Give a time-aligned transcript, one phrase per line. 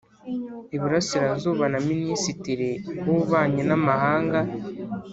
[0.75, 2.69] Iburasirazuba na Minisitiri
[3.03, 4.39] w’Ububanyi n’amahanga